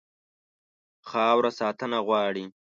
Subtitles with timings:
[1.09, 2.45] خاوره ساتنه غواړي.